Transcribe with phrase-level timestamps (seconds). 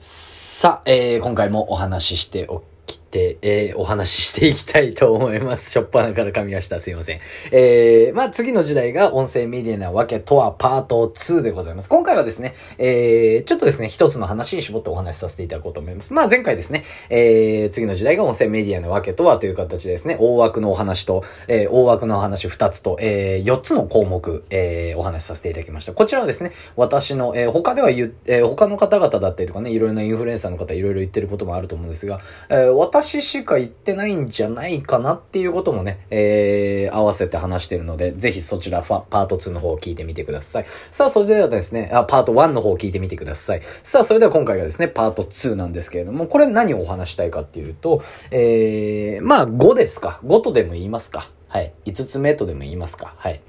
[0.00, 2.77] さあ、えー、今回もお話ししておき
[3.08, 5.70] て、えー、お話ししていきたいと思います。
[5.70, 6.78] しょっぱなから噛みました。
[6.78, 7.20] すいません。
[7.50, 11.88] えー、まあ、次の時代が音声メディアなわけとはパート2でございます。
[11.88, 16.12] 今回はですね、えー、ちょっとですね、一つの話に絞ってお話しさせていただこうと思います。
[16.12, 25.92] まあ、前回ですね、えー、次の時代が音声メディアのわけとはという形でですね、大枠のお話と、えー、大枠のお話2つと、えー、4つの項目、えー、お話しさせていただきました。
[25.92, 40.64] こちらはですね、私の、えー、他では言う、えー、他の方々だったりとかね、いろいろなインフルエンサーの方いろいろ言ってることもあると思うんですが、えー、私私しか言ってないんじゃないかなっていうこともね、えー、合わせて話してるので、ぜひそちらパート2の方を聞いてみてください。
[40.90, 43.60] さあ、それではですね、あ、パート1の方を聞いてみてください。
[43.84, 48.02] さあ、それでは今回がですね、パート2なんですけれども、これ何をお話したいかっていうと、
[48.32, 50.20] えー、まあ5ですか。
[50.24, 51.30] 5とでも言いますか。
[51.46, 51.72] はい。
[51.86, 53.14] 5つ目とでも言いますか。
[53.16, 53.40] はい。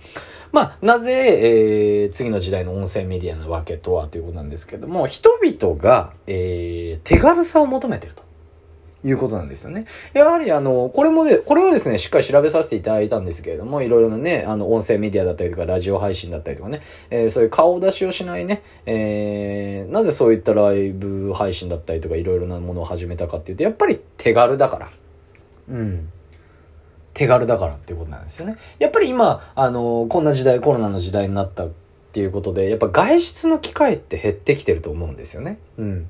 [0.51, 8.28] まあ、なぜ、えー、次の時代の音声メディアのわけとはということなんですけども、人々が、えー、手軽さを求めてると。
[9.03, 9.85] いうことなんですよね。
[10.13, 24.89] やはりあの、これもで、これはですね、しっかり調べさせていただいたんですけれども、いろいろなね、あの、音声メディアだったりとか、ラジオ配信だったりとかね、えー、そういう顔出しをしないね、えー、なぜそういったライブ配信だったりとか、いろいろなものを始めたかっていうと、やっぱり手軽だから。
[25.69, 26.09] うん。
[27.13, 28.57] 手軽だからっていうことなんですよね。
[28.79, 31.69] やっぱり今、あの、こんな時代、コロナの時代になったっ
[32.11, 35.59] ていうことで、やっぱ外出の機会って減ってきてると思うんですよね。
[35.77, 36.09] うん。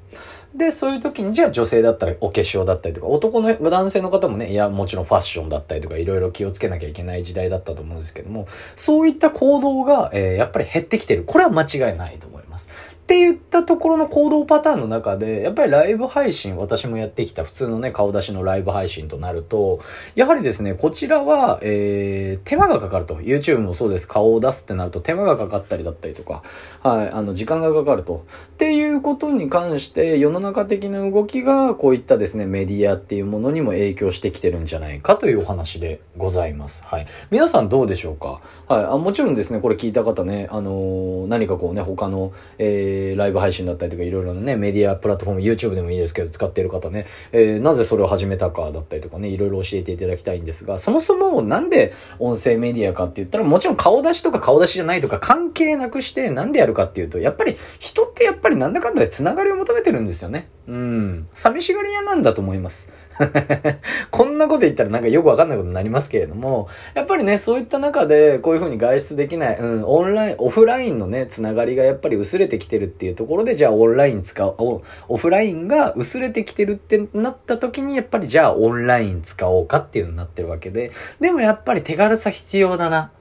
[0.53, 11.23] で、そういう時に、じゃあ女性だったらお化粧だったりとか、男の、男性の方もね、いや、もちろんファッションだったりとか、いろいろ気をつけなきゃいけない時代だったと思うんですけども、そういった行動が、えー、やっぱり減ってきてる。
[11.23, 12.97] これは間違いないと思います。
[13.09, 19.79] って言ったところの行動パターンの中で、やっぱりライブ配信、私もやってきた普通のね、顔出しのライブ配信となると、
[20.13, 23.15] やはりですね、こちらは、えー、手間がかかると。
[23.15, 24.07] YouTube もそうです。
[24.07, 26.43] 顔を出すってなると手間がかかったりだったりとか、
[26.83, 28.25] はい、あの、時間がかかると。
[28.45, 36.83] っていうことに関して、世の中的な動きが、こういったですね、メディアっていうものにも影響してきてるんじゃないかというお話でございます。
[36.85, 37.07] はい。
[37.31, 38.41] 皆さんどうでしょうか？
[38.67, 38.85] はい。
[38.85, 60.47] あもちろんですね、これ聞いた方ね、あのー、何かこうね、他の、えー、ライブ配信だったりとかいろいろなね、メディアプラットフォーム、YouTube でもいいですけど、使ってる方ね、えー、なぜそれを始めたかだったりとかね、いろいろ教えていただきたいんですが、そもそもなんで音声メディアかって言ったら、もちろん顔出しとか顔出しじゃないとか関係なくして、なんでやるかっていうと、やっぱり人ってやっぱりなんだかんだで繋がりを求めてるんですよよね。
[60.67, 61.27] うん。
[61.33, 62.89] 寂しがり屋なんだと思います。
[64.11, 83.11] こんなこと言ったらなんかよくわかんないことになりますけれども、やっぱりね、そういった中でこういうふうに外出できない、うん、オンライン、オフラインのね、つながりがやっぱり薄れてきてるっていうところで、じゃあオンライン使おう、オフラインが薄れてきてるってなった時に、やっぱりじゃあオンライン使おうかっていうのになってるわけで、でもやっぱり手軽さ必要だな。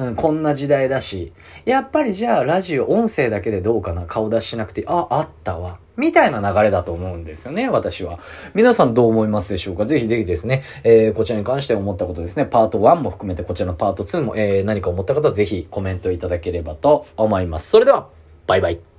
[0.00, 1.34] うん、こんな時代だし、
[1.66, 4.06] やっぱりじゃあラジオ、音声だけでどうかな？
[4.06, 5.78] 顔出ししなくて、あ、あったわ。
[5.98, 8.18] みたいな流れだと思うんですよね、私は。
[8.54, 9.84] 皆さんどう思いますでしょうか？
[9.84, 17.68] ぜひぜひですね、えー、こちらに関して思ったことですね、パート1も含めてこちらのパート2も、えー、何か思った方はぜひコメントいただければと思います。
[17.68, 18.08] それでは、
[18.46, 18.89] バイバイ。